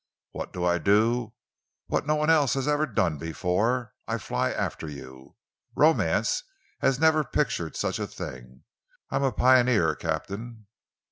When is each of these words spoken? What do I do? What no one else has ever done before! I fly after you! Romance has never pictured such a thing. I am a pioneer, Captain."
What 0.31 0.51
do 0.51 0.65
I 0.65 0.79
do? 0.79 1.35
What 1.85 2.07
no 2.07 2.15
one 2.15 2.31
else 2.31 2.55
has 2.55 2.67
ever 2.67 2.87
done 2.87 3.19
before! 3.19 3.93
I 4.07 4.17
fly 4.17 4.49
after 4.49 4.89
you! 4.89 5.35
Romance 5.75 6.41
has 6.79 6.99
never 6.99 7.23
pictured 7.23 7.75
such 7.75 7.99
a 7.99 8.07
thing. 8.07 8.63
I 9.11 9.17
am 9.17 9.23
a 9.23 9.31
pioneer, 9.31 9.93
Captain." 9.95 10.65